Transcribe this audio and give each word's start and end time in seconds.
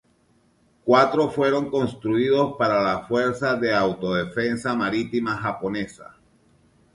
Cuatro 0.83 1.29
fueron 1.29 1.69
construidos 1.69 2.55
para 2.57 2.81
la 2.81 3.01
Fuerza 3.05 3.53
de 3.55 3.71
Autodefensa 3.75 4.73
Marítima 4.73 5.37
Japonesa. 5.37 6.15